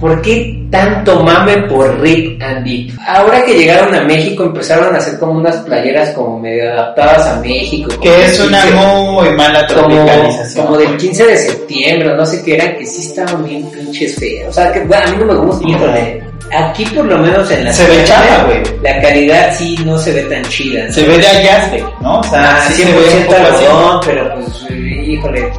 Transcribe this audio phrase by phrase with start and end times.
[0.00, 2.66] ¿Por qué tanto mame por Rip and?
[3.06, 7.40] Ahora que llegaron a México empezaron a hacer como unas playeras como medio adaptadas a
[7.40, 7.90] México.
[8.00, 10.66] Que es una 15 muy mala tropicalización.
[10.66, 14.48] como del 15 de septiembre, no sé qué eran, que sí estaban bien pinches feas.
[14.48, 15.68] O sea, que bueno, a mí no me gusta.
[15.68, 18.62] Híjole, aquí por lo menos en la Se ve chafa, güey.
[18.82, 20.86] La calidad sí no se ve tan chida.
[20.86, 20.92] ¿no?
[20.94, 22.20] Se ve de Ayazbe, ¿no?
[22.20, 24.70] O sea, Ah, sí se ve un 100% poco algodón, pero pues,
[25.06, 25.52] híjole.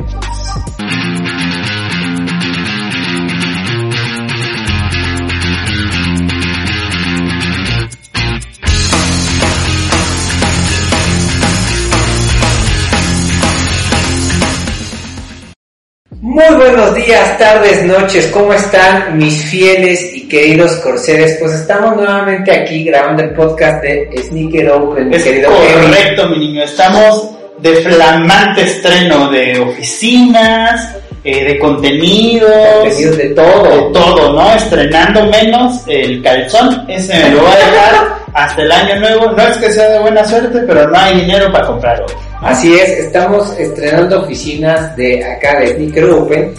[16.34, 21.36] Muy buenos días, tardes, noches, ¿cómo están mis fieles y queridos corceres?
[21.42, 25.90] Pues estamos nuevamente aquí grabando el podcast de Sneaker Open, mi querido Kevin.
[25.92, 26.64] correcto, mi niño.
[26.64, 33.92] Estamos de flamante estreno de oficinas, eh, de contenidos, Contenidos de de todo.
[33.92, 34.56] todo, ¿no?
[34.56, 36.86] Estrenando menos el calzón.
[36.88, 39.32] Ese me lo va a dejar hasta el año nuevo.
[39.34, 42.06] No es que sea de buena suerte, pero no hay dinero para comprarlo.
[42.42, 46.54] Así es, estamos estrenando oficinas de acá de Sneaker Open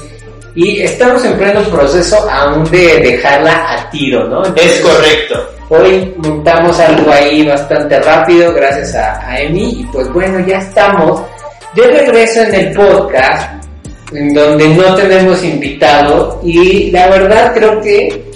[0.54, 4.42] y estamos en pleno proceso aún de dejarla a tiro, ¿no?
[4.54, 5.44] Es correcto.
[5.70, 11.20] Hoy montamos algo ahí bastante rápido gracias a, a Emi y pues bueno, ya estamos
[11.74, 13.64] de regreso en el podcast
[14.12, 18.31] en donde no tenemos invitado y la verdad creo que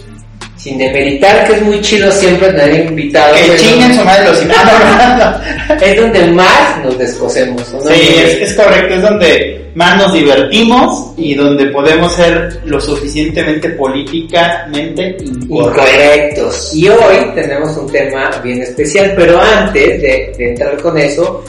[0.66, 5.40] sin demeritar que es muy chido siempre tener invitados Que chinguen su madre los invitados.
[5.80, 7.80] es donde más nos descosemos ¿no?
[7.82, 13.68] Sí, es, es correcto, es donde más nos divertimos y donde podemos ser lo suficientemente
[13.70, 15.44] políticamente incorrectos.
[15.48, 16.74] Incorrectos.
[16.74, 21.44] Y hoy tenemos un tema bien especial, pero antes de, de entrar con eso,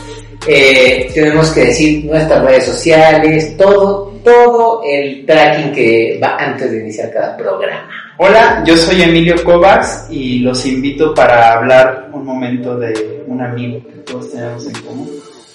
[0.46, 6.82] eh, tenemos que decir nuestras redes sociales, todo, todo el tracking que va antes de
[6.82, 8.07] iniciar cada programa.
[8.20, 13.80] Hola, yo soy Emilio Kovacs y los invito para hablar un momento de un amigo
[13.88, 15.10] que todos tenemos en común,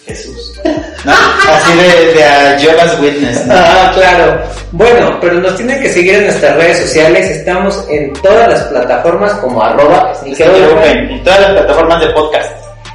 [0.06, 0.60] Jesús.
[1.04, 1.12] ¿No?
[1.12, 3.54] Así de, de a Jehovah's Witness, ¿no?
[3.56, 4.40] Ah, claro.
[4.70, 7.30] Bueno, pero nos tienen que seguir en nuestras redes sociales.
[7.30, 10.12] Estamos en todas las plataformas como arroba.
[10.24, 12.52] En todas las plataformas de podcast.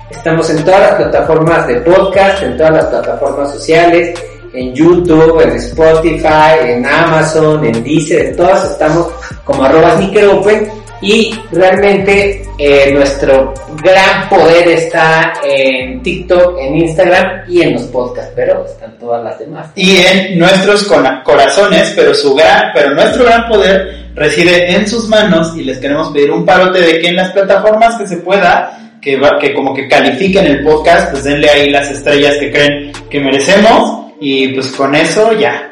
[0.10, 4.18] Estamos en todas las plataformas de podcast, en todas las plataformas sociales,
[4.54, 9.08] en YouTube, en Spotify, en Amazon, en Deezer, en todas estamos
[9.44, 10.70] como arroba Sneaker Open
[11.02, 13.54] y realmente eh, nuestro
[13.84, 19.38] gran poder está en TikTok, en Instagram y en los podcasts, pero están todas las
[19.38, 19.68] demás.
[19.76, 20.84] y en nuestros
[21.24, 26.12] corazones, pero su gran, pero nuestro gran poder reside en sus manos y les queremos
[26.12, 29.76] pedir un parote de que en las plataformas que se pueda, que va, que como
[29.76, 34.68] que califiquen el podcast, pues denle ahí las estrellas que creen que merecemos y pues
[34.72, 35.72] con eso ya,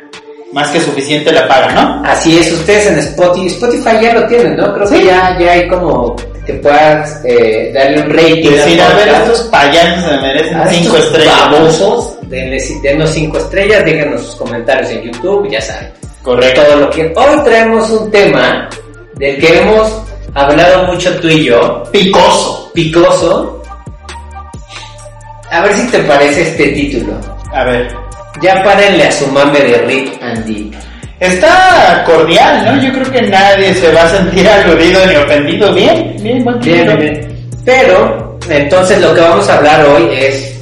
[0.53, 2.03] más que suficiente la paga, ¿no?
[2.06, 4.73] Así es, ustedes en Spotify, Spotify ya lo tienen, ¿no?
[4.73, 8.51] Creo que ya, ya hay como que puedas eh, darle un rating.
[8.51, 11.51] Decir, a ver, estos payasos se merecen A cinco estos estrellas.
[11.51, 15.91] Babosos, denos cinco estrellas, déjenos sus comentarios en YouTube, ya saben.
[16.22, 16.61] Correcto.
[16.63, 18.69] Todo lo que hoy traemos un tema
[19.16, 19.91] del que hemos
[20.34, 22.72] hablado mucho tú y yo, Picoso.
[22.73, 23.63] picoso.
[25.51, 27.13] A ver si te parece este título.
[27.53, 28.04] A ver.
[28.41, 30.73] Ya párenle a su mame de Rick and Deep.
[31.19, 32.84] Está cordial, ¿no?
[32.84, 35.73] Yo creo que nadie se va a sentir aludido ni ofendido.
[35.73, 37.50] Bien, bien, buen Bien, bien, bien.
[37.63, 40.56] Pero, entonces lo que vamos a hablar hoy es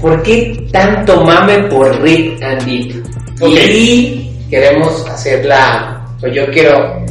[0.00, 3.04] ¿por qué tanto mame por Rick and Deep?
[3.40, 3.50] Ok.
[3.50, 7.04] Y queremos hacerla, pues yo quiero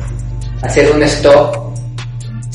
[0.62, 1.65] hacer un stop.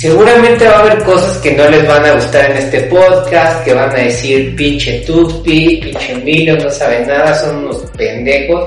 [0.00, 3.74] Seguramente va a haber cosas que no les van a gustar en este podcast, que
[3.74, 8.66] van a decir pinche Tupi, pinche Emilio, no saben nada, son unos pendejos.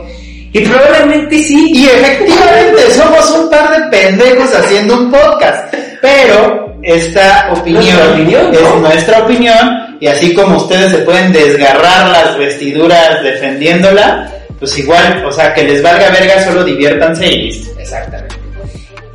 [0.52, 1.72] Y probablemente sí.
[1.74, 5.74] Y efectivamente somos un par de pendejos haciendo un podcast.
[6.04, 8.60] Pero esta opinión, Nuestra opinión, ¿no?
[8.60, 9.98] es nuestra opinión.
[10.00, 15.64] Y así como ustedes se pueden desgarrar las vestiduras defendiéndola, pues igual, o sea, que
[15.64, 17.72] les valga verga, solo diviértanse y listo.
[17.80, 18.36] Exactamente.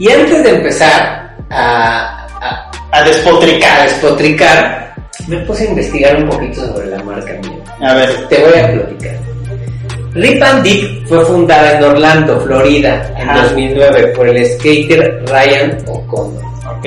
[0.00, 3.84] Y antes de empezar a, a, A a despotricar.
[3.88, 4.94] despotricar,
[5.26, 7.58] me puse a investigar un poquito sobre la marca mía.
[7.80, 9.18] A ver, Te voy a platicar.
[10.14, 13.42] Rip and Dip fue fundada en Orlando, Florida, en Ajá.
[13.44, 16.42] 2009 por el skater Ryan O'Connor.
[16.78, 16.86] ok.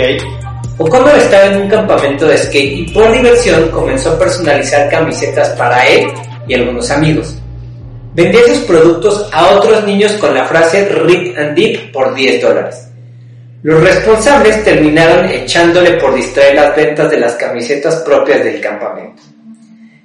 [0.80, 5.86] O'Connor estaba en un campamento de skate y por diversión comenzó a personalizar camisetas para
[5.88, 6.08] él
[6.48, 7.36] y algunos amigos.
[8.14, 12.88] Vendía sus productos a otros niños con la frase Rip and Dip por 10 dólares.
[13.64, 19.22] Los responsables terminaron echándole por distraer las ventas de las camisetas propias del campamento.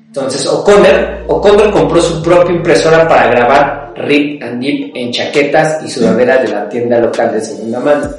[0.09, 5.91] Entonces O'Connor, O'Connor compró su propia impresora para grabar Rip and Dip en chaquetas y
[5.91, 8.11] sudaderas de la tienda local de segunda mano.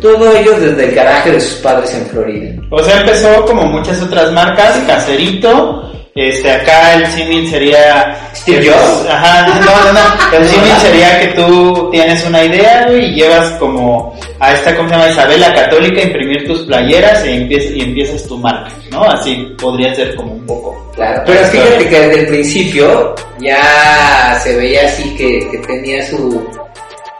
[0.00, 2.54] Todo ello desde el garaje de sus padres en Florida.
[2.70, 5.92] O sea, empezó como muchas otras marcas, caserito.
[6.14, 8.28] Este, acá el símil sería...
[8.34, 9.08] Steve Jobs.
[9.08, 10.36] Ajá, no, no, no.
[10.36, 14.88] El símil sería que tú tienes una idea güey, y llevas como a esta, ¿cómo
[14.88, 15.08] se llama?
[15.08, 19.04] Isabela Católica a imprimir tus playeras e empiezas, y empiezas tu marca, ¿no?
[19.04, 20.92] Así podría ser como un poco.
[20.94, 26.44] Claro, pero fíjate que desde el principio ya se veía así que, que tenía su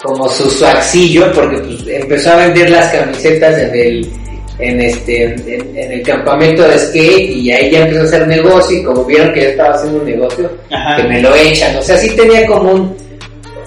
[0.02, 4.12] como su suaxillo porque pues, empezó a vender las camisetas en el
[4.58, 8.78] en este en, en el campamento de skate y ahí ya empezó a hacer negocio
[8.78, 10.96] y como vieron que yo estaba haciendo un negocio Ajá.
[10.96, 12.96] que me lo echan o sea sí tenía como un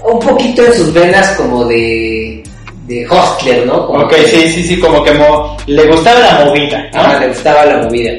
[0.07, 2.43] un poquito en sus venas como de
[2.87, 6.45] de hostler no como Ok, que- sí, sí, sí, como que mo- le gustaba la
[6.45, 7.01] movida, ¿no?
[7.01, 8.11] Ah, le gustaba la movida.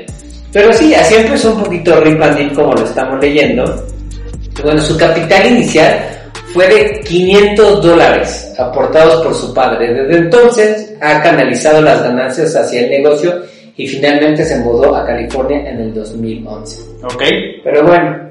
[0.52, 3.86] Pero sí, así empezó un poquito Rip Dip como lo estamos leyendo.
[4.64, 6.15] Bueno, su capital inicial
[6.56, 9.92] fue de 500 dólares aportados por su padre.
[9.92, 13.42] Desde entonces ha canalizado las ganancias hacia el negocio
[13.76, 16.82] y finalmente se mudó a California en el 2011.
[17.04, 17.22] Ok.
[17.62, 18.30] Pero bueno,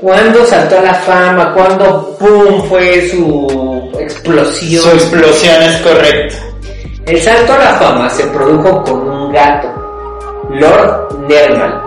[0.00, 1.52] ¿cuándo saltó a la fama?
[1.52, 4.82] ¿Cuándo, pum, fue su explosión?
[4.84, 6.36] Su explosión es correcto.
[7.06, 9.68] El salto a la fama se produjo con un gato,
[10.50, 11.82] Lord Nermal,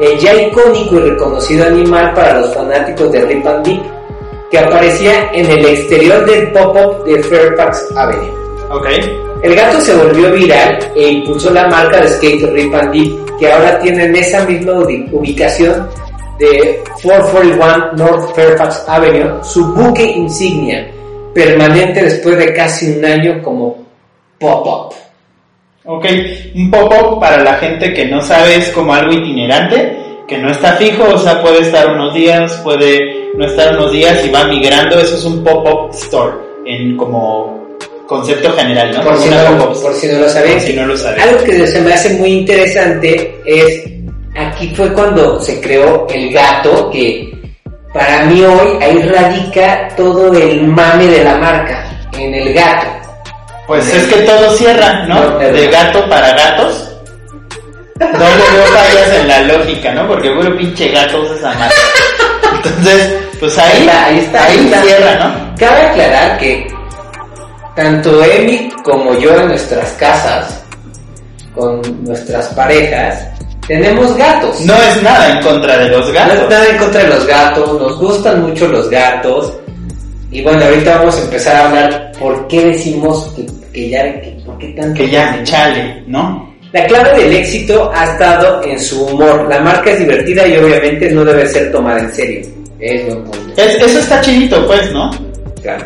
[0.00, 3.82] el ya icónico y reconocido animal para los fanáticos de Rip and Dip,
[4.50, 8.30] que aparecía en el exterior del pop-up de Fairfax Avenue.
[8.70, 8.86] Ok.
[9.42, 13.50] El gato se volvió viral e impulsó la marca de skate Rip and Dip, que
[13.50, 15.88] ahora tiene en esa misma ubi- ubicación
[16.38, 20.90] de 441 North Fairfax Avenue su buque insignia,
[21.34, 23.78] permanente después de casi un año como
[24.38, 24.94] pop-up.
[25.86, 26.06] Ok,
[26.54, 29.96] un pop-up para la gente que no sabe es como algo itinerante,
[30.28, 34.24] que no está fijo, o sea, puede estar unos días, puede no estar unos días
[34.24, 36.36] y va migrando, eso es un pop-up store,
[36.66, 37.60] en como
[38.06, 39.02] concepto general, ¿no?
[39.02, 41.22] Por si, no, por si no lo por si no lo sabes.
[41.22, 43.84] Algo que se me hace muy interesante es,
[44.36, 47.32] aquí fue cuando se creó el gato, que
[47.94, 51.88] para mí hoy ahí radica todo el mame de la marca,
[52.18, 52.88] en el gato.
[53.68, 55.38] Pues es que todo cierra, ¿no?
[55.38, 56.88] De gato para gatos.
[58.00, 60.08] No le veo fallas en la lógica, ¿no?
[60.08, 61.76] Porque puro pinche gato usa esa marca.
[62.64, 64.82] Entonces, pues ahí, Ahí está, ahí está, ahí está.
[64.82, 65.56] cierra, ¿no?
[65.58, 66.66] Cabe aclarar que
[67.76, 70.62] tanto Emi como yo en nuestras casas,
[71.54, 73.26] con nuestras parejas,
[73.66, 74.60] tenemos gatos.
[74.62, 76.34] No es nada en contra de los No gatos.
[76.38, 79.52] es nada en contra de los gatos, nos gustan mucho los gatos.
[80.32, 84.40] Y bueno, ahorita vamos a empezar a hablar por qué decimos que, que ya, que,
[84.46, 84.94] por qué tanto.
[84.94, 86.49] Que ya, chale, ¿no?
[86.72, 89.46] La clave del éxito ha estado en su humor.
[89.48, 92.40] La marca es divertida y obviamente no debe ser tomada en serio.
[92.78, 93.60] Es buen punto.
[93.62, 95.10] Es- eso está chidito, pues, ¿no?
[95.62, 95.84] Claro.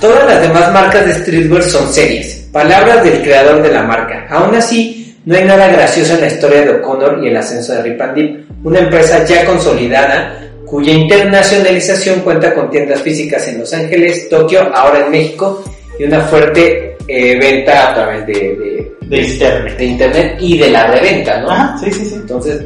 [0.00, 2.26] Todas las demás marcas de streetwear son serias.
[2.52, 4.26] Palabras del creador de la marca.
[4.30, 7.82] Aún así, no hay nada gracioso en la historia de O'Connor y el ascenso de
[7.82, 13.72] Rip and Dip, una empresa ya consolidada cuya internacionalización cuenta con tiendas físicas en Los
[13.74, 15.62] Ángeles, Tokio, ahora en México
[15.98, 19.76] y una fuerte eh, venta a través de, de, De internet.
[19.78, 21.50] de internet y de la reventa, ¿no?
[21.50, 22.14] Ajá, sí, sí, sí.
[22.14, 22.64] Entonces,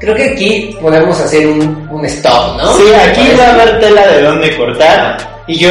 [0.00, 2.72] creo que aquí podemos hacer un, un stop, ¿no?
[2.76, 5.16] Sí, aquí va a haber tela de dónde cortar.
[5.46, 5.70] Y yo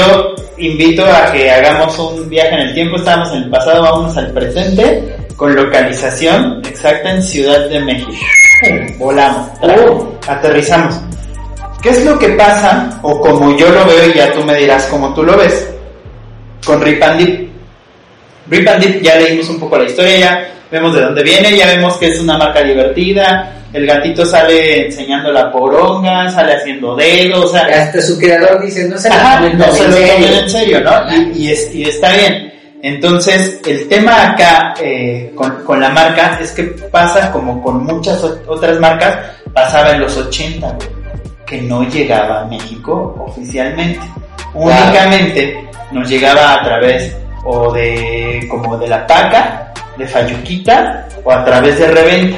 [0.57, 2.95] invito a que hagamos un viaje en el tiempo.
[2.97, 8.11] Estábamos en el pasado, vamos al presente, con localización exacta en Ciudad de México.
[8.97, 10.07] Volamos, Oh.
[10.27, 10.95] aterrizamos.
[11.81, 14.85] ¿Qué es lo que pasa, o como yo lo veo y ya tú me dirás
[14.85, 15.67] cómo tú lo ves,
[16.63, 17.50] con Rip and Dip?
[18.49, 21.67] Rip and Dip ya leímos un poco la historia, ya vemos de dónde viene, ya
[21.67, 27.53] vemos que es una marca divertida, el gatito sale enseñando la poronga, sale haciendo dedos,
[27.55, 30.39] Hasta su creador dice, no se Ajá, tomen no se en lo serio.
[30.41, 31.15] en serio, ¿no?
[31.15, 32.51] Y, y es- y está bien.
[32.83, 38.21] Entonces, el tema acá eh, con, con la marca es que pasa como con muchas
[38.23, 39.17] ot- otras marcas,
[39.53, 40.87] pasaba en los 80, güey,
[41.45, 43.99] que no llegaba a México oficialmente.
[44.53, 45.57] Únicamente
[45.91, 51.77] nos llegaba a través o de como de la paca, de Fayuquita, o a través
[51.79, 52.37] de reventa.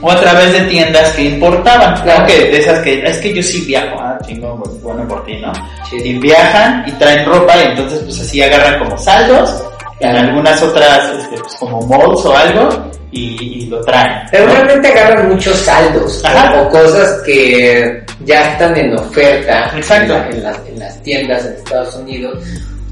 [0.00, 3.42] O a través de tiendas que importaban, claro que de esas que, es que yo
[3.42, 5.50] sí viajo, ah, chingo, bueno por ti, ¿no?
[5.88, 5.96] Sí.
[6.02, 9.62] y viajan y traen ropa y entonces pues así agarran como saldos
[10.00, 12.68] en algunas otras este, pues, como malls o algo
[13.12, 14.52] y, y lo traen Pero ¿no?
[14.54, 20.14] realmente agarran muchos saldos o- cosas que ya están en oferta Exacto.
[20.16, 22.38] En, la- en las, en las tiendas en Estados Unidos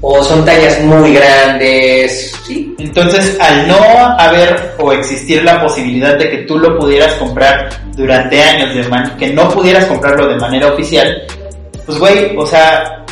[0.05, 2.75] o son tallas muy grandes, sí.
[2.77, 3.77] entonces al no
[4.19, 9.15] haber o existir la posibilidad de que tú lo pudieras comprar durante años de man
[9.17, 11.23] que no pudieras comprarlo de manera oficial,
[11.85, 13.05] pues güey, o sea,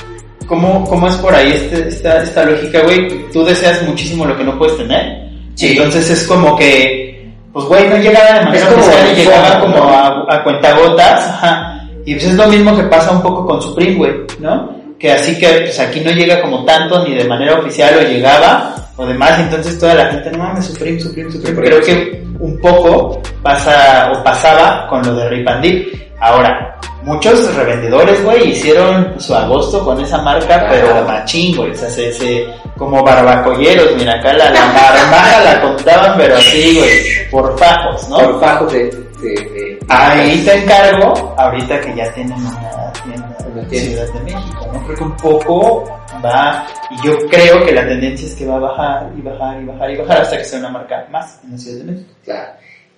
[0.48, 3.32] ¿cómo, cómo es por ahí este, esta, esta lógica, güey?
[3.32, 5.30] Tú deseas muchísimo lo que no puedes tener.
[5.56, 5.70] Sí.
[5.70, 10.26] Entonces es como que, pues güey, no llegaba de manera como oficial llegaba como a,
[10.28, 11.88] a cuentagotas, ajá.
[12.06, 14.81] Y pues es lo mismo que pasa un poco con Supreme, güey, ¿no?
[15.02, 18.76] Que así que pues aquí no llega como tanto ni de manera oficial o llegaba
[18.96, 21.56] o demás, entonces toda la gente, no mames, Supreme, Supreme, Supreme.
[21.56, 26.02] Supreme, Creo que un poco pasa o pasaba con lo de Rip and Dip.
[26.20, 31.90] Ahora, muchos revendedores, güey, hicieron su agosto con esa marca, pero machín, güey, o sea,
[31.90, 32.46] se, se-
[32.78, 38.18] como barbacolleros, mira, acá la, la marmaja la contaban, pero así, güey, por fajos, ¿no?
[38.20, 38.84] Por fajos de...
[39.20, 43.31] de, de- Ahí te encargo, ahorita que ya tienen una tienda
[43.70, 44.84] Ciudad de México, ¿no?
[44.86, 45.86] Creo que un poco
[46.24, 49.66] va, y yo creo que la tendencia es que va a bajar y bajar y
[49.66, 52.10] bajar y bajar hasta que sea una marca más en la Ciudad de México.
[52.26, 52.52] Claro.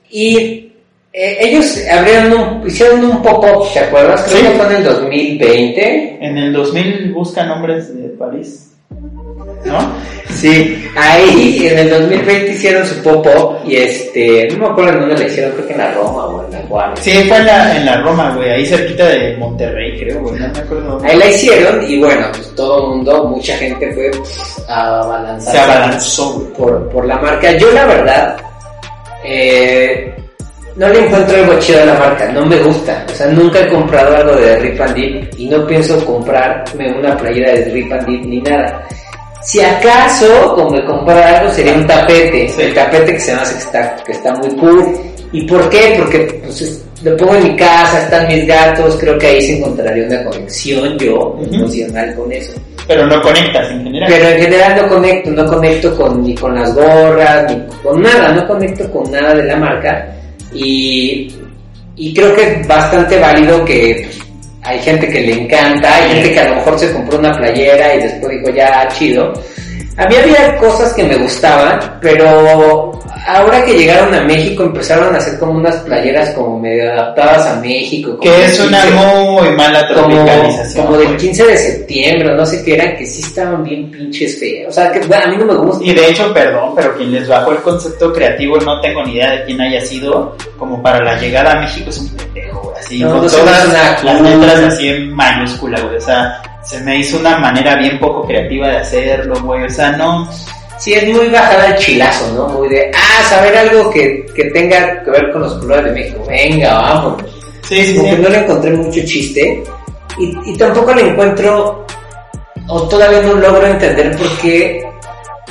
[0.09, 0.71] Y
[1.15, 4.23] eh, ellos abrieron un, hicieron un pop-up, ¿te acuerdas?
[4.23, 4.43] Creo Sí.
[4.45, 6.17] que fue en el 2020.
[6.25, 8.72] En el 2000 busca nombres de París,
[9.65, 9.93] ¿no?
[10.33, 15.17] Sí, ahí en el 2020 hicieron su pop-up y este, no me acuerdo en dónde
[15.17, 16.99] la hicieron, creo que en la Roma o en la Juárez.
[17.01, 20.47] Sí, fue en la, en la Roma, güey, ahí cerquita de Monterrey, creo, güey, no
[20.49, 20.89] me acuerdo.
[20.89, 21.09] dónde.
[21.09, 24.11] Ahí la hicieron y bueno, pues todo el mundo, mucha gente fue
[24.67, 27.51] a Se abalanzó, por, por la marca.
[27.57, 28.37] Yo la verdad,
[29.23, 30.13] eh,
[30.75, 33.05] no le encuentro algo chido a la marca, no me gusta.
[33.07, 37.15] O sea, nunca he comprado algo de Rip and Dip y no pienso comprarme una
[37.15, 38.83] playera de Rip and Dip ni nada.
[39.45, 42.47] Si acaso, como comprar algo, sería un tapete.
[42.49, 42.61] Sí.
[42.61, 44.97] El tapete que se me hace que está, que está muy cool.
[45.31, 45.95] ¿Y por qué?
[45.97, 49.57] Porque pues, es- lo pongo en mi casa, están mis gatos, creo que ahí se
[49.57, 52.53] encontraría una conexión yo emocional con eso.
[52.87, 54.09] Pero no conectas en general.
[54.09, 58.29] Pero en general no conecto, no conecto con, ni con las gorras, ni con nada,
[58.31, 60.07] no conecto con nada de la marca.
[60.53, 61.33] Y,
[61.97, 64.22] y creo que es bastante válido que pues,
[64.65, 67.95] hay gente que le encanta, hay gente que a lo mejor se compró una playera
[67.95, 69.33] y después dijo ya chido.
[69.95, 75.19] A mí había cosas que me gustaban, pero ahora que llegaron a México empezaron a
[75.19, 78.17] hacer como unas playeras como medio adaptadas a México.
[78.19, 80.85] que es una 15 muy mala tropicalización.
[80.85, 81.19] como del güey.
[81.19, 84.69] 15 de septiembre, no sé qué eran, que sí estaban bien pinches feos.
[84.69, 85.85] O sea, que bueno, a mí no me gusta.
[85.85, 89.31] Y de hecho, perdón, pero quien les bajó el concepto creativo, no tengo ni idea
[89.31, 93.11] de quién haya sido, como para la llegada a México es un pendejo, así, No,
[93.11, 94.23] con no todas las cool.
[94.23, 98.67] letras así en mayúscula, güey, o sea, se me hizo una manera bien poco creativa
[98.69, 100.29] de hacerlo, güey, o sea, no,
[100.83, 102.47] Sí, es muy bajada el chilazo, ¿no?
[102.49, 106.25] Muy de, ah, saber algo que, que tenga que ver con los colores de México.
[106.27, 107.23] Venga, vamos.
[107.69, 109.63] sí, sí, Como que no le encontré mucho chiste.
[110.19, 111.85] Y, y tampoco le encuentro,
[112.67, 114.83] o todavía no logro entender por qué,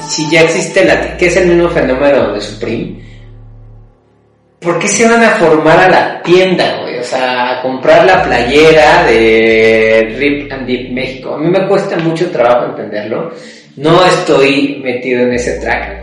[0.06, 3.02] si ya existe la, que es el mismo fenómeno de Supreme,
[4.60, 6.91] ¿por qué se van a formar a la tienda, güey?
[7.02, 11.34] O sea, a comprar la playera de Rip and Deep México.
[11.34, 13.32] A mí me cuesta mucho trabajo entenderlo.
[13.76, 16.00] No estoy metido en ese track.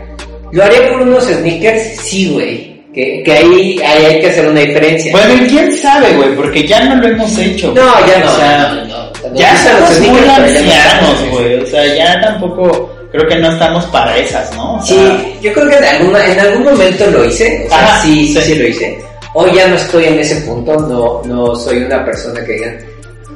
[0.52, 2.00] ¿Lo haría por unos sneakers?
[2.02, 2.70] Sí, güey.
[2.92, 5.12] Que, que ahí, ahí hay que hacer una diferencia.
[5.12, 7.68] Bueno, y quién sabe, güey, porque ya no lo hemos hecho.
[7.68, 8.30] no, ya no.
[8.30, 9.34] O sea, no, no, no.
[9.38, 14.52] ya estamos muy ancianos, güey, o sea, ya tampoco, creo que no estamos para esas,
[14.56, 14.74] ¿no?
[14.74, 17.78] O sea, Sí, yo creo que en, alguna, en algún momento lo hice, o sea,
[17.78, 18.42] Ajá, sí, sí, sí.
[18.42, 19.09] sí lo hice.
[19.34, 22.74] Hoy ya no estoy en ese punto, no, no soy una persona que diga,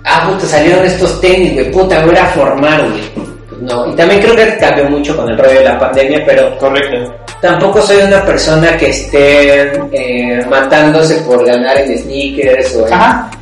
[0.04, 3.02] ah, puta, salieron estos tenis, güey, puta, voy a formar, güey.
[3.48, 6.58] Pues no, y también creo que cambió mucho con el rollo de la pandemia, pero
[6.58, 7.14] correcto.
[7.40, 12.94] tampoco soy una persona que esté eh, matándose por ganar en sneakers o en,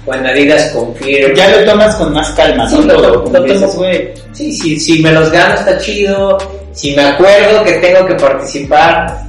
[0.05, 1.33] o en Adidas con Fear.
[1.35, 2.71] Ya lo tomas con más calma, ¿no?
[2.71, 3.73] Sí, lo como lo tomo.
[3.73, 4.11] güey.
[4.33, 6.37] Sí, sí, si me los gano está chido.
[6.73, 9.23] Si me acuerdo que tengo que participar,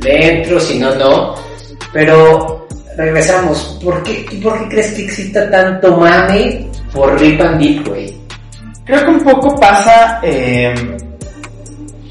[0.00, 1.45] le entro, si no, no.
[1.96, 3.78] Pero regresamos.
[3.82, 8.14] ¿Por qué, ¿Por qué crees que exista tanto mame por Rip and Dip, güey?
[8.84, 10.74] Creo que un poco pasa eh,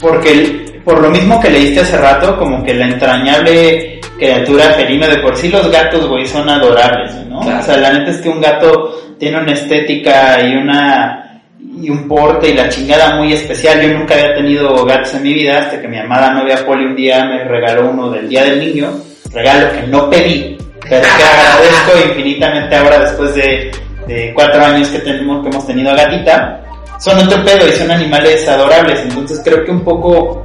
[0.02, 5.08] porque el- por lo mismo que leíste hace rato, como que la entrañable criatura felina
[5.08, 7.42] de por sí los gatos, güey, son adorables, ¿no?
[7.42, 7.60] Claro.
[7.60, 11.42] O sea, la neta es que un gato tiene una estética y una
[11.82, 13.82] y un porte y la chingada muy especial.
[13.82, 16.96] Yo nunca había tenido gatos en mi vida hasta que mi amada novia Poli un
[16.96, 18.92] día me regaló uno del Día del Niño,
[19.36, 20.58] regalo que no pedí,
[20.90, 23.72] pero que agradezco infinitamente ahora después de,
[24.08, 26.62] de cuatro años que tenemos que hemos tenido a gatita.
[27.00, 30.42] Son otro pedo y son animales adorables, entonces creo que un poco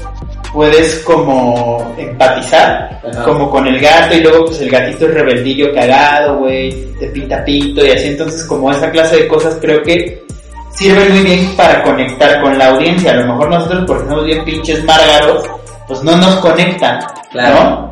[0.53, 3.23] puedes como empatizar Ajá.
[3.23, 7.45] como con el gato y luego pues el gatito es rebeldillo cagado, güey, te pinta
[7.45, 10.25] pinto y así, entonces como esa clase de cosas creo que
[10.73, 14.45] sirven muy bien para conectar con la audiencia, a lo mejor nosotros porque somos bien
[14.45, 15.45] pinches márgaros,
[15.87, 16.99] pues no nos conectan,
[17.31, 17.55] Claro.
[17.65, 17.90] ¿no?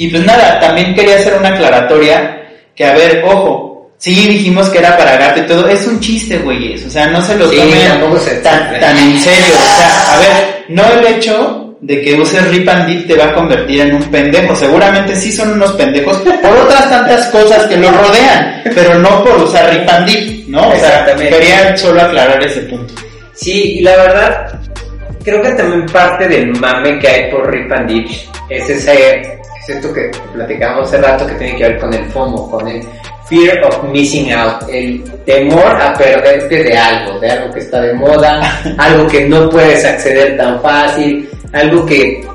[0.00, 2.40] Y pues nada, también quería hacer una aclaratoria
[2.74, 6.38] que a ver, ojo, sí dijimos que era para gato y todo, es un chiste,
[6.38, 10.14] güeyes, o sea, no se lo Sí, tomen se- tan, tan en serio, o sea,
[10.14, 13.82] a ver, no el hecho de que uses Rip and Dip te va a convertir
[13.82, 18.62] en un pendejo, seguramente sí son unos pendejos por otras tantas cosas que los rodean,
[18.74, 20.66] pero no por usar Rip and Dip, ¿no?
[20.70, 22.94] O sea, quería solo aclarar ese punto.
[23.34, 24.60] Sí, y la verdad,
[25.22, 28.08] creo que también parte del mame que hay por Rip and Dip
[28.48, 32.50] es ese, es esto que platicamos hace rato que tiene que ver con el FOMO,
[32.50, 32.82] con el
[33.28, 37.92] Fear of Missing Out, el temor a perderte de algo, de algo que está de
[37.94, 42.26] moda, algo que no puedes acceder tan fácil, algo que,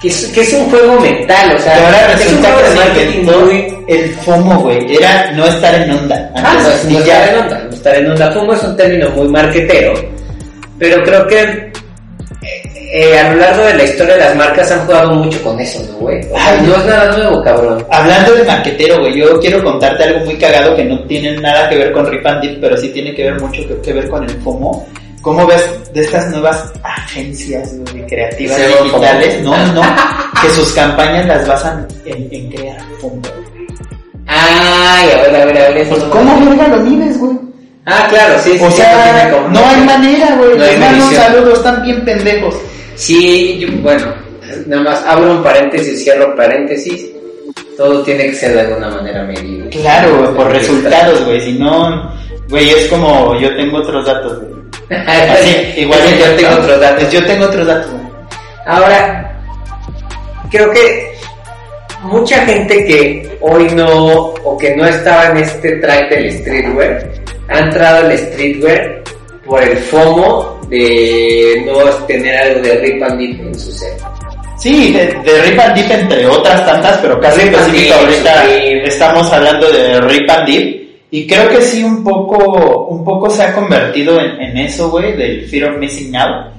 [0.00, 2.70] que, es, que es un juego mental, o sea, ahora es un juego que de
[2.70, 3.84] se marketing inventó muy...
[3.88, 6.30] el FOMO, güey, era no estar en onda.
[6.36, 8.32] Ah, Antes no, es- ni no ya- estar en onda, no estar en onda.
[8.32, 9.94] FOMO es un término muy marquetero,
[10.78, 11.73] pero creo que
[12.96, 15.98] eh, a lo largo de la historia las marcas han jugado mucho con eso, ¿no,
[15.98, 16.20] güey?
[16.20, 16.60] O sea, Ay.
[16.64, 17.84] no es nada nuevo, cabrón.
[17.90, 21.76] Hablando de marquetero, güey, yo quiero contarte algo muy cagado que no tiene nada que
[21.76, 24.22] ver con Rip and Dip, pero sí tiene que ver mucho que, que ver con
[24.22, 24.86] el FOMO.
[25.22, 29.42] ¿Cómo ves de estas nuevas agencias güey, creativas digitales?
[29.42, 29.82] No, no,
[30.40, 33.22] que sus campañas las basan en, en crear FOMO.
[34.26, 35.78] Ay, a ver, a ver, a ver.
[35.78, 37.36] eso ¿cómo verga lo mides, güey?
[37.86, 38.64] Ah, claro, sí, sí.
[38.64, 40.56] O sea, no hay manera, güey.
[40.56, 41.32] No hay Les mando un medición.
[41.32, 42.54] saludo, están bien pendejos.
[42.96, 44.14] Sí, yo- bueno,
[44.66, 47.06] nada más abro un paréntesis, cierro paréntesis.
[47.76, 49.68] Todo tiene que ser de alguna manera medido.
[49.70, 51.40] Claro, güey, por resultados, güey.
[51.40, 52.12] Si no,
[52.48, 54.54] güey, es como yo tengo otros datos, güey.
[55.06, 57.00] Así, igual Sí, yo tengo otros datos.
[57.00, 58.04] Pues yo tengo otros datos, güey.
[58.66, 59.40] Ahora,
[60.50, 61.14] creo que
[62.02, 67.10] mucha gente que hoy no, o que no estaba en este track del streetwear,
[67.48, 69.02] ha entrado al streetwear
[69.44, 74.02] por el FOMO de no tener algo de rip and dip en su set.
[74.56, 78.44] Sí, de, de Rip and Dip entre otras tantas, pero casi específico ahorita
[78.84, 80.84] estamos hablando de Rip and Dip.
[81.10, 85.16] Y creo que sí un poco, un poco se ha convertido en, en eso, güey,
[85.16, 86.54] del Fear of Missing Out.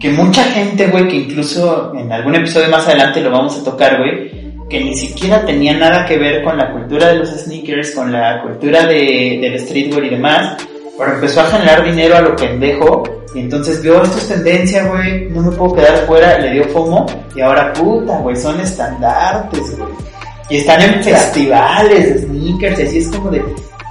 [0.00, 3.98] Que mucha gente, güey, que incluso en algún episodio más adelante lo vamos a tocar,
[3.98, 4.30] güey,
[4.68, 8.42] que ni siquiera tenía nada que ver con la cultura de los sneakers, con la
[8.42, 10.56] cultura de, del streetwear y demás,
[10.98, 13.02] pero empezó a generar dinero a lo pendejo
[13.34, 17.06] y entonces vio esto es tendencia, güey, no me puedo quedar fuera, le dio FOMO
[17.36, 19.90] y ahora puta, güey, son estandartes, güey.
[20.50, 23.40] Y están en festivales de sneakers y así es como de,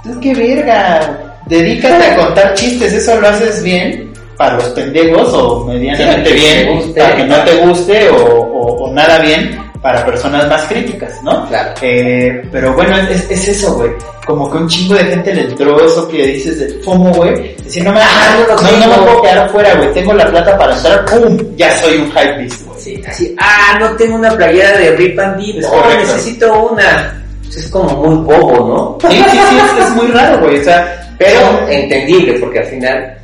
[0.02, 5.64] tú qué verga, dedícate a contar chistes, eso lo haces bien para los pendejos o
[5.64, 7.00] medianamente Sí, bien guste.
[7.00, 11.46] para que no te guste o, o- o nada bien para personas más críticas, ¿no?
[11.48, 11.74] Claro.
[11.82, 13.90] Eh, pero bueno, es, es eso, güey.
[14.26, 17.56] Como que un chingo de gente le entró eso que dices del FOMO, güey.
[17.56, 19.92] Decir, no me, Ah, no no, no me puedo quedar afuera, güey.
[19.94, 21.38] Tengo la plata para entrar, ¡pum!
[21.56, 22.80] Ya soy un hype beast, güey.
[22.80, 27.24] Sí, así, ah, no tengo una playera de rip and Es oh, necesito una.
[27.44, 29.08] Pues Es como muy bobo, ¿no?
[29.10, 30.58] Sí, sí, sí, es, es muy raro, güey.
[30.58, 33.17] O sea, Pero entendible, porque al final,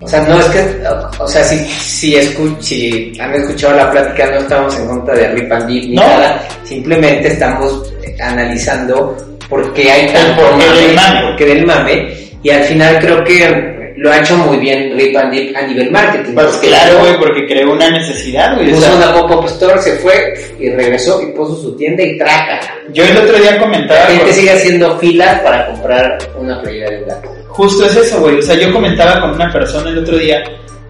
[0.00, 0.60] o sea, no es que,
[1.18, 5.28] o sea, si, si, escu- si han escuchado la plática, no estamos en contra de
[5.28, 6.02] Rip and Dip ni No.
[6.02, 9.16] nada, simplemente estamos analizando
[9.48, 11.20] por qué hay tanto porqué del mame.
[11.22, 12.08] por qué del mame,
[12.42, 15.90] y al final creo que lo ha hecho muy bien Rip and Dip a nivel
[15.90, 16.34] marketing.
[16.34, 18.70] pues porque claro, güey, porque creó una necesidad, güey.
[18.72, 22.60] Puso una pop-up store, se fue y regresó y puso su tienda y traca.
[22.92, 26.90] yo el otro día La comentaba, gente güey, sigue haciendo filas para comprar una playera
[26.90, 27.35] de gato.
[27.56, 28.38] Justo es eso, güey.
[28.38, 30.44] O sea, yo comentaba con una persona el otro día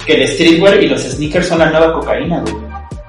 [0.04, 2.54] que el streetwear y los sneakers son la nueva cocaína, güey.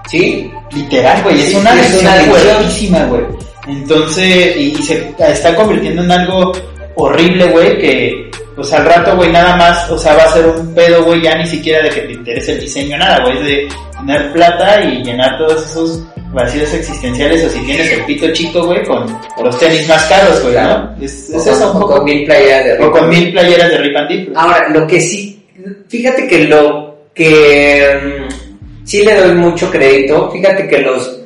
[0.10, 0.52] ¿Sí?
[0.72, 3.24] Literal, güey, es una es adicción güey.
[3.68, 6.54] Entonces, y, y se está convirtiendo en algo
[6.96, 10.74] horrible, güey, que pues al rato, güey, nada más, o sea, va a ser un
[10.74, 13.68] pedo, güey, ya ni siquiera de que te interese el diseño, nada, güey, es de
[13.98, 16.04] tener plata y llenar todos esos
[16.38, 19.06] vacíos existenciales, o si tienes el pito chico, güey, con
[19.44, 20.90] los tenis más caros, güey, Claro.
[20.98, 21.04] ¿no?
[21.06, 21.94] Es, O es con- eso, un o poco.
[21.96, 24.38] con mil playeras de O con mil playeras de Rip and Dip.
[24.38, 25.46] Ahora, lo que sí,
[25.90, 31.20] fíjate que lo que mm, sí le doy mucho crédito, fíjate que los,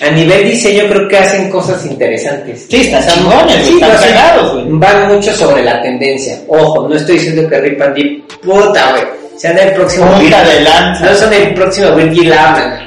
[0.00, 2.66] a nivel diseño creo que hacen cosas interesantes.
[2.68, 4.64] Sí, están O chingones, sí, están cagados, güey.
[4.70, 6.40] Van mucho sobre la tendencia.
[6.48, 9.04] Ojo, no estoy diciendo que Rip and Dip, puta, güey,
[9.36, 11.06] sean el próximo Punta de lanza.
[11.06, 12.84] No son el próximo Virgil Abloh,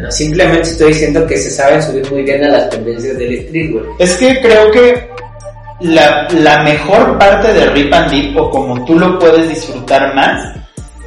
[0.00, 3.84] no, simplemente estoy diciendo que se saben subir muy bien a las tendencias del streetwear.
[3.98, 5.08] Es que creo que
[5.80, 10.54] la, la mejor parte de Rip and Dip, o como tú lo puedes disfrutar más,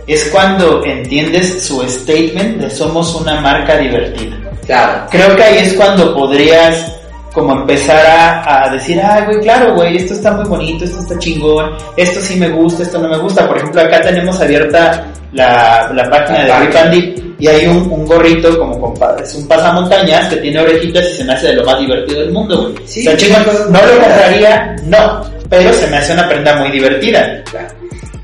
[0.08, 4.38] es cuando entiendes su statement de somos una marca divertida.
[4.66, 5.08] Claro.
[5.10, 6.92] Creo que ahí es cuando podrías
[7.36, 11.20] como empezar a, a decir, ay, güey, claro, güey, esto está muy bonito, esto está
[11.20, 13.46] chingón, esto sí me gusta, esto no me gusta.
[13.48, 18.06] Por ejemplo, acá tenemos abierta la, la página La de Rip y hay un, un
[18.06, 21.54] gorrito como con, pa- es un pasamontañas que tiene orejitas y se me hace de
[21.56, 22.76] lo más divertido del mundo, güey.
[22.88, 26.72] Sí, o sea, chingón, no lo compraría, no, pero se me hace una prenda muy
[26.72, 27.44] divertida.
[27.52, 27.68] Claro.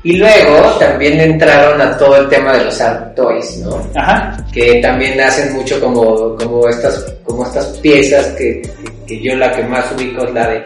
[0.04, 3.80] Y luego también entraron a todo el tema de los art toys, ¿no?
[3.94, 8.62] Ajá, Que también hacen mucho como, como estas, como estas piezas que,
[9.06, 10.62] que, yo la que más ubico es la de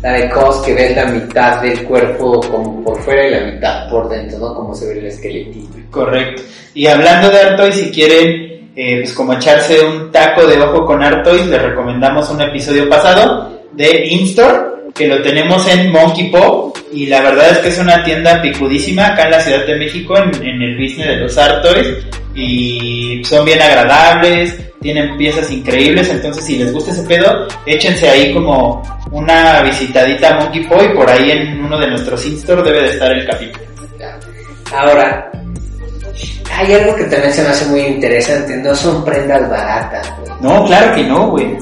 [0.00, 3.90] la de Cos que ves la mitad del cuerpo como por fuera y la mitad
[3.90, 4.54] por dentro, ¿no?
[4.54, 5.76] Como se ve el esqueletito.
[5.90, 6.42] correcto.
[6.72, 11.02] Y hablando de Artois, si quieren, eh, pues como echarse un taco de ojo con
[11.02, 14.58] Artois, les recomendamos un episodio pasado de Instore,
[14.94, 19.08] que lo tenemos en Monkey Pop, y la verdad es que es una tienda picudísima
[19.08, 21.86] acá en la Ciudad de México, en, en el business de los Artois,
[22.34, 28.32] y son bien agradables, tienen piezas increíbles, entonces si les gusta ese pedo, échense ahí
[28.32, 32.82] como una visitadita a Monkey Pop, y por ahí en uno de nuestros Instore debe
[32.82, 33.64] de estar el capítulo.
[34.72, 35.30] Ahora,
[36.52, 40.32] hay algo que también se me hace muy interesante, no son prendas baratas, güey.
[40.40, 41.56] No, claro que no, güey.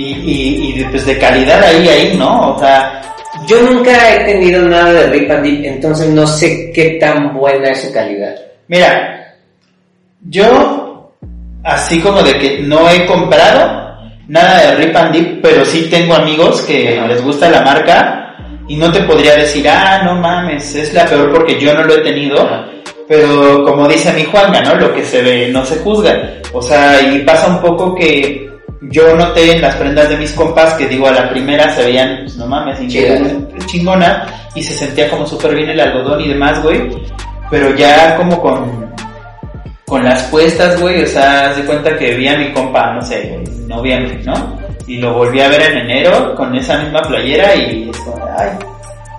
[0.00, 2.54] Y, y, y pues de calidad ahí, ahí, ¿no?
[2.54, 3.02] O sea,
[3.46, 7.68] Yo nunca he tenido nada de Rip and Dip, entonces no sé qué tan buena
[7.68, 8.34] es su calidad.
[8.66, 9.36] mira,
[10.26, 11.12] yo,
[11.64, 16.14] así como de que no he comprado nada de Rip and Dip, pero sí tengo
[16.14, 18.36] amigos que les gusta la marca
[18.68, 21.96] y no te podría decir, ah, no mames, es la peor porque yo no lo
[21.96, 22.48] he tenido.
[23.06, 24.76] Pero como dice mi Juanga, ¿no?
[24.76, 26.40] Lo que se ve no se juzga.
[26.54, 28.49] O sea, y pasa un poco que
[28.82, 32.20] yo noté en las prendas de mis compas que digo a la primera se veían,
[32.22, 32.78] pues no mames,
[33.66, 36.90] chingona y se sentía como súper bien el algodón y demás, güey.
[37.50, 38.90] Pero ya como con,
[39.86, 43.34] con las puestas, güey, o sea, de cuenta que vi a mi compa, no sé,
[43.34, 44.58] en noviembre, ¿no?
[44.86, 48.50] Y lo volví a ver en enero con esa misma playera y es como, ay,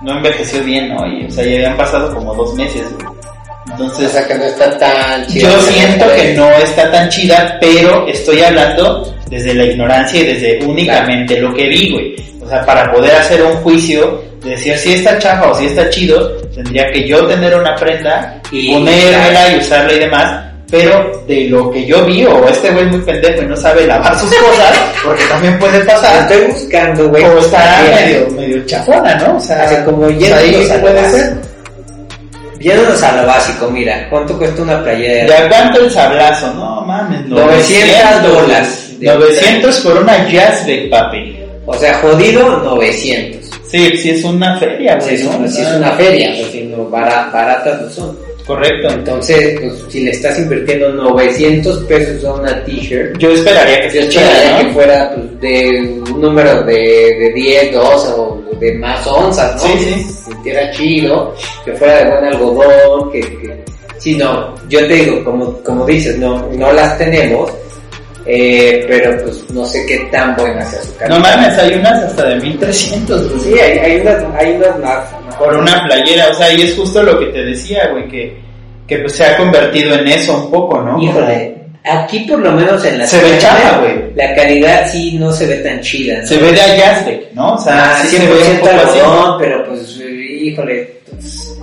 [0.01, 1.05] no envejeció bien, ¿no?
[1.05, 3.20] Y, o sea, ya habían pasado como dos meses, güey.
[3.71, 5.49] O Entonces, sea que no está tan chido.
[5.49, 10.65] yo siento que no está tan chida, pero estoy hablando desde la ignorancia y desde
[10.65, 12.15] únicamente lo que vi, güey.
[12.41, 15.89] O sea, para poder hacer un juicio de decir si está chafa o si está
[15.89, 20.45] chido, tendría que yo tener una prenda y ponérmela y usarla y demás.
[20.69, 23.85] Pero de lo que yo vi, o este güey es muy pendejo y no sabe
[23.85, 27.23] lavar sus cosas, porque también puede pasar, estoy buscando, güey.
[27.25, 29.35] o está medio, medio chafona, ¿no?
[29.35, 31.50] O sea, como pues yéndonos ahí a lo puede ser.
[32.61, 35.27] Yéndonos a lo básico, mira, ¿cuánto cuesta una playera?
[35.27, 36.53] ¿Ya cuánto el sablazo?
[36.53, 38.95] No mames, 900 dólares.
[38.99, 41.37] 900 por una Jazzbeck, papi.
[41.65, 43.49] O sea, jodido, 900.
[43.69, 45.37] Sí, sí es una feria, Sí, güey, es, ¿no?
[45.37, 48.17] una, sí es una feria, pues, si no, bara- baratas no son.
[48.51, 48.89] Correcto.
[48.89, 54.01] Entonces, pues, si le estás invirtiendo 900 pesos a una t-shirt, Yo esperaría que yo
[54.01, 59.55] esperaría que fuera pues, de un número de, de 10, 12 o de más onzas,
[59.55, 59.61] ¿no?
[59.61, 59.85] Sí, sí.
[59.85, 61.33] Que se sintiera chido,
[61.63, 63.63] que fuera de buen algodón, que, que...
[63.97, 67.49] Sí, no, yo te digo, como, como dices, no, no las tenemos,
[68.25, 71.17] eh, pero pues no sé qué tan buena sea su calidad.
[71.17, 73.39] No mames, hay unas hasta de 1300, güey.
[73.41, 75.05] Sí, hay, hay unas, hay unas más.
[75.39, 78.37] Por una playera, o sea, y es justo lo que te decía, güey, que,
[78.87, 81.01] que pues se ha convertido en eso un poco, ¿no?
[81.01, 84.13] Híjole, aquí por lo menos en la Se ve ciudad, chafa, güey.
[84.15, 86.19] La calidad sí no se ve tan chida.
[86.21, 86.27] ¿no?
[86.27, 87.53] Se ve de a Jazzbeck, ¿no?
[87.55, 88.99] O sea, Ah, sí se ve un 100% poco así.
[88.99, 91.57] algodón, pero pues, híjole, pues,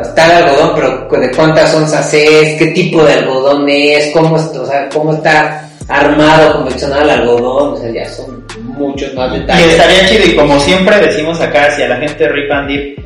[0.00, 0.72] está el algodón,
[1.08, 5.68] pero de cuántas onzas es, qué tipo de algodón es, cómo, o sea, cómo está
[5.88, 9.66] armado, confeccionado el algodón, o sea, ya son muchos más Y detalles.
[9.72, 12.98] estaría chido, y como siempre decimos acá, si a la gente Rip and Dip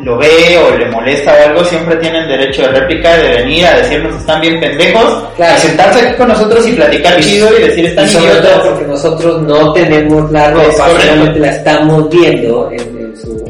[0.00, 3.76] lo ve o le molesta o algo, siempre tienen derecho de réplica, de venir a
[3.78, 5.54] decirnos están bien pendejos, Claro.
[5.54, 8.62] a sentarse aquí con nosotros y platicar Y- chido y decir Y están sobre todo
[8.70, 13.44] porque nosotros no tenemos la ropa, solamente la estamos viendo en su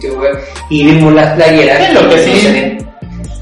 [0.00, 0.38] sitio web
[0.70, 1.86] y vimos las playeras.
[1.88, 2.78] Sí, lo que y sí.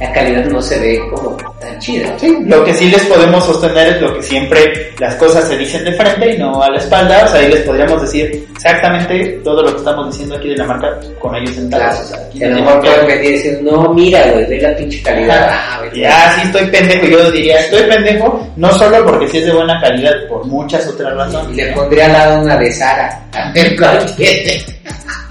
[0.00, 2.16] la calidad no se ve como tan chida.
[2.18, 5.84] Sí, lo que sí les podemos sostener es lo que siempre las cosas se dicen
[5.84, 9.62] de frente y no a la espalda, o sea, ahí les podríamos decir exactamente todo
[9.62, 10.88] lo que estamos diciendo aquí de la marca
[11.20, 11.96] con ellos sentados.
[11.96, 14.76] Claro, o sea, a lo mejor pueden venir y decir, no, mira, güey, ve la
[14.76, 15.48] pinche calidad.
[15.52, 19.38] Ah, güey, Y, ah, sí estoy pendejo, yo diría, estoy pendejo, no solo porque sí
[19.38, 21.56] es de buena calidad, por muchas otras Y razones.
[21.56, 21.76] le ¿no?
[21.76, 23.20] pondría al lado una de Sara.
[23.32, 24.64] A ver cuál tiene.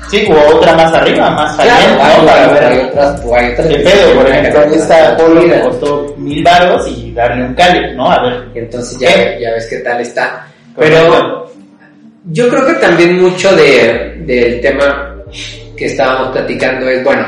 [0.10, 2.26] Sí, o otra más arriba, más Claro, caliente, hay, ¿no?
[2.26, 6.16] Para hay ver otras, hay otras qué que pedo, por ejemplo, esta polo me costó
[6.18, 8.12] mil baros y darle un cali, ¿no?
[8.12, 8.48] A ver.
[8.56, 9.40] Entonces ya, ¿Qué?
[9.42, 10.48] ya ves qué tal está.
[10.76, 10.98] Correcto.
[11.10, 11.52] Pero
[12.32, 15.16] yo creo que también mucho de, del tema
[15.76, 17.26] que estábamos platicando es, bueno,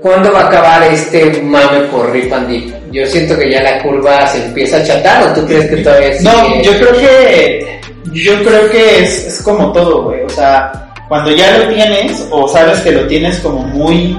[0.00, 2.74] ¿cuándo va a acabar este mame por Rip and Dip?
[2.90, 6.12] Yo siento que ya la curva se empieza a achatar, ¿o tú crees que todavía
[6.18, 6.30] sigue?
[6.30, 7.80] No, yo creo que
[8.12, 10.22] Yo creo que es, es como todo, güey.
[10.22, 14.18] O sea, cuando ya lo tienes, o sabes que lo tienes como muy,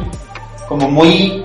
[0.68, 1.44] como muy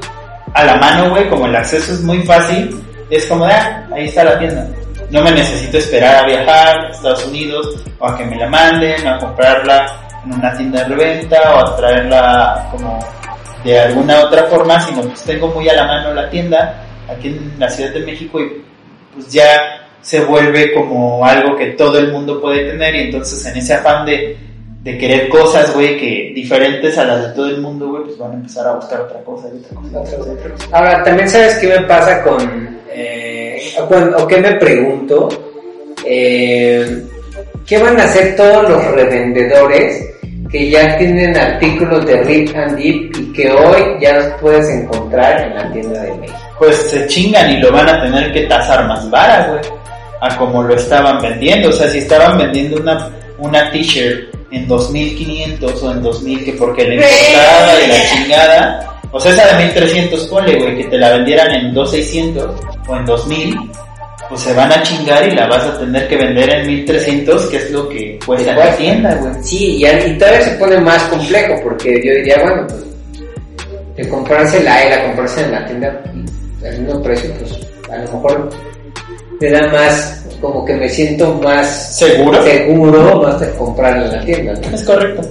[0.53, 4.25] a la mano, güey, como el acceso es muy fácil, es como, ah, ahí está
[4.25, 4.69] la tienda.
[5.09, 9.07] No me necesito esperar a viajar a Estados Unidos, o a que me la manden,
[9.07, 9.87] o a comprarla
[10.23, 12.99] en una tienda de reventa, o a traerla como
[13.65, 16.79] de alguna otra forma, sino pues tengo muy a la mano la tienda
[17.11, 18.63] aquí en la Ciudad de México y
[19.15, 23.57] pues ya se vuelve como algo que todo el mundo puede tener y entonces en
[23.57, 24.48] ese afán de,
[24.83, 28.31] de querer cosas, güey, que diferentes a las de todo el mundo, güey, pues van
[28.31, 30.69] a empezar a buscar otra cosa y otra cosa, otra cosa, otra cosa.
[30.73, 33.61] Ahora, también sabes qué me pasa con, eh,
[34.17, 35.29] o, qué me pregunto,
[36.11, 37.03] Eh,
[37.67, 40.09] ¿qué van a hacer todos los revendedores
[40.51, 45.43] que ya tienen artículos de Rip and Dip y que hoy ya los puedes encontrar
[45.43, 46.39] en la tienda de México?
[46.59, 49.61] Pues se chingan y lo van a tener que tasar más vara, güey,
[50.21, 51.69] a como lo estaban vendiendo.
[51.69, 56.85] O sea, si estaban vendiendo una, una t-shirt en 2500 o en 2000, que porque
[56.85, 61.11] la importada y la chingada, o sea, esa de 1300 ponle, güey, que te la
[61.11, 62.51] vendieran en 2600
[62.89, 63.57] o en 2000,
[64.29, 67.57] pues se van a chingar y la vas a tener que vender en 1300, que
[67.57, 69.33] es lo que cuesta la tienda, güey.
[69.43, 72.89] Sí, y, y todavía se pone más complejo porque yo diría, bueno, pues
[73.97, 76.03] de comprarse la la comprarse en la tienda
[76.63, 77.53] y al mismo precio, pues
[77.91, 78.51] a lo mejor
[79.41, 82.43] me da más, como que me siento más ¿Seguro?
[82.43, 84.53] seguro más de comprar en la tienda.
[84.55, 84.77] ¿no?
[84.77, 85.23] Es correcto.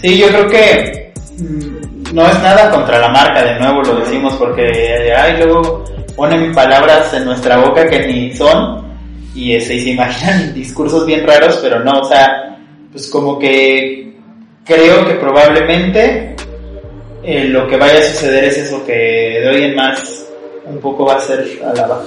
[0.00, 4.34] Sí, yo creo que mm, no es nada contra la marca, de nuevo lo decimos,
[4.34, 5.84] porque ay, luego
[6.16, 8.82] ponen palabras en nuestra boca que ni son
[9.34, 12.58] y, este, y se imaginan discursos bien raros, pero no, o sea,
[12.90, 14.12] pues como que
[14.64, 16.36] creo que probablemente
[17.22, 20.26] eh, lo que vaya a suceder es eso, que de hoy en más
[20.64, 22.04] un poco va a ser a la baja.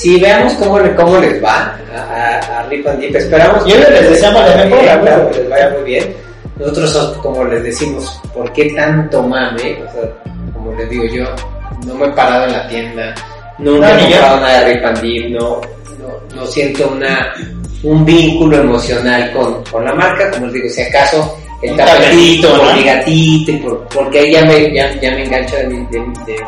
[0.00, 3.16] Sí, veamos cómo, le- cómo les va a, a, a Rip and Dip.
[3.16, 5.00] Esperamos les deseamos la mejor, ¿no?
[5.02, 6.16] claro, que les vaya muy bien.
[6.56, 9.78] Nosotros, como les decimos, ¿por qué tanto mame?
[9.86, 10.02] O sea,
[10.54, 11.24] como les digo yo,
[11.86, 13.14] no me he parado en la tienda,
[13.58, 15.60] nunca No, he comprado nada de Rip and Dip, no,
[15.98, 17.34] no, no siento una,
[17.82, 22.66] un vínculo emocional con, con la marca, como les digo, si acaso el tapetito, por
[22.68, 22.72] ¿no?
[22.74, 25.98] mi gatito, y por- porque ahí ya me, ya, ya me engancho de, mi- de,
[26.26, 26.44] de-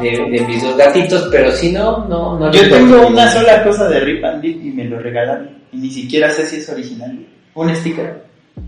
[0.00, 2.50] de- de mis dos gatitos, pero si no, no, no.
[2.52, 5.50] Yo tengo una sola cosa de Rip and Dip y me lo regalaron.
[5.72, 7.18] Y ni siquiera sé si es original.
[7.54, 8.22] Un sticker.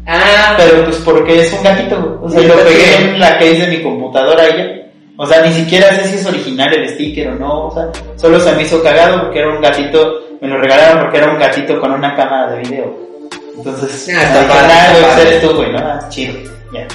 [0.07, 2.21] Ah, Pero pues porque es un gatito.
[2.23, 4.67] O sea, lo pegué en la case de mi computadora ya.
[5.17, 7.67] O sea, ni siquiera sé si es original el sticker o no.
[7.67, 10.21] O sea, solo se me hizo cagado porque era un gatito.
[10.41, 12.97] Me lo regalaron porque era un gatito con una cámara de video.
[13.57, 15.29] Entonces, Ah, está padre, "Ah, está güey, pues padre".
[15.29, 15.79] eres tú, güey, ¿no?
[15.79, 16.35] Ah, chido.
[16.73, 16.87] Ya.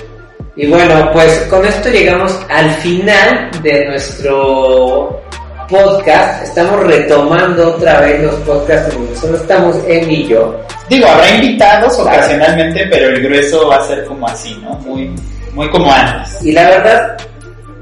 [0.57, 5.21] Y bueno, pues con esto llegamos al final de nuestro
[5.67, 6.43] podcast.
[6.43, 10.57] Estamos retomando otra vez los podcasts donde solo estamos Emi y yo.
[10.89, 12.09] Digo, habrá invitados Claro.
[12.17, 14.75] ocasionalmente, pero el grueso va a ser como así, ¿no?
[14.75, 15.13] Muy,
[15.53, 16.37] muy como antes.
[16.43, 17.17] Y la verdad,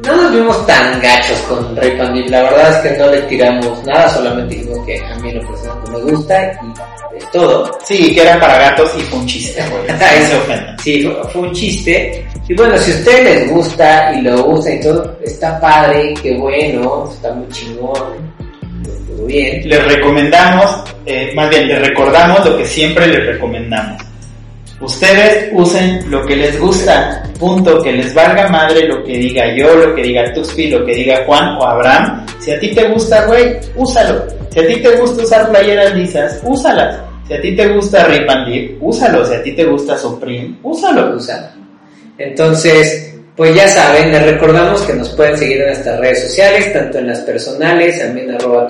[0.05, 2.31] no nos vimos tan gachos con Ray Pandil.
[2.31, 5.77] La verdad es que no le tiramos nada, solamente dijimos que a mí lo personal
[5.85, 6.51] no me gusta
[7.13, 7.77] y es todo.
[7.83, 9.83] Sí, que era para gatos y fue un chiste, güey.
[10.83, 12.25] Sí, fue un chiste.
[12.47, 16.35] Y bueno, si a ustedes les gusta y lo usan y todo, está padre, qué
[16.37, 18.33] bueno, está muy chingón,
[18.83, 19.61] estuvo bien.
[19.63, 24.01] Les recomendamos, eh, más bien les recordamos lo que siempre les recomendamos.
[24.81, 29.73] Ustedes usen lo que les gusta, punto, que les valga madre lo que diga yo,
[29.73, 32.25] lo que diga Tuxpi, lo que diga Juan o Abraham.
[32.39, 34.25] Si a ti te gusta, güey, úsalo.
[34.49, 36.99] Si a ti te gusta usar playeras lisas, úsalas.
[37.25, 39.25] Si a ti te gusta Rip and Dip, úsalo.
[39.25, 41.15] Si a ti te gusta Supreme, úsalo.
[41.15, 41.62] usan.
[42.17, 46.99] Entonces, pues ya saben, les recordamos que nos pueden seguir en nuestras redes sociales, tanto
[46.99, 48.67] en las personales, también arroba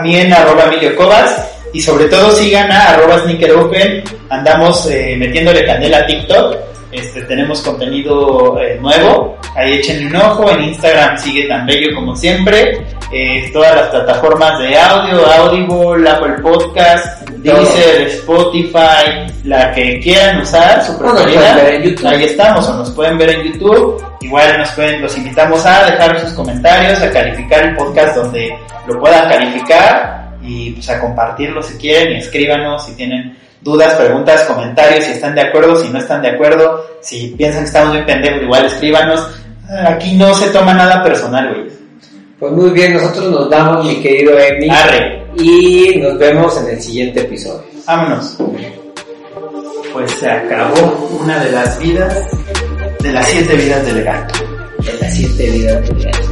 [0.00, 1.48] mí en arroba Cobas.
[1.72, 6.56] Y sobre todo sigan a arroba Sneaker Open, andamos eh, metiéndole candela a TikTok,
[6.92, 12.14] este, tenemos contenido eh, nuevo, ahí échenle un ojo, en Instagram sigue tan bello como
[12.14, 17.28] siempre, eh, todas las plataformas de audio, Audible, Apple Podcast.
[17.42, 21.56] Deezer, Spotify, la que quieran usar, su preferida,
[22.08, 26.20] ahí estamos, o nos pueden ver en YouTube, igual nos pueden, los invitamos a dejar
[26.20, 31.76] sus comentarios, a calificar el podcast donde lo puedan calificar y pues a compartirlo si
[31.78, 36.22] quieren y escríbanos si tienen dudas, preguntas, comentarios, si están de acuerdo, si no están
[36.22, 39.26] de acuerdo, si piensan que estamos muy pendejos, igual escríbanos.
[39.86, 41.70] Aquí no se toma nada personal, güey.
[42.38, 46.82] Pues muy bien, nosotros nos vamos, mi querido Emi, Arre, y nos vemos en el
[46.82, 47.64] siguiente episodio.
[47.86, 48.36] vámonos.
[49.92, 52.26] Pues se acabó una de las vidas,
[53.00, 54.34] de las siete vidas del gato.
[54.80, 56.31] En las siete vidas del gato.